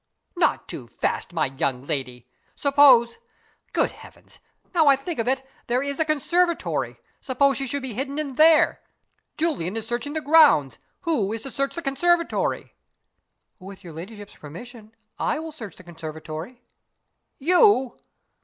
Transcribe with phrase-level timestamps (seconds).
[0.35, 2.27] "Not too fast, my young lady!
[2.55, 3.19] Suppose
[3.71, 4.39] Good heavens!
[4.73, 6.97] now I think of it, there is the conservatory.
[7.19, 8.81] Suppose she should be hidden in there?
[9.37, 10.79] Julian is searching the grounds.
[11.01, 12.73] Who is to search the conservatory?"
[13.59, 16.63] "With your ladyship's permission, I will search the conservatory."
[17.37, 17.99] "You!!!"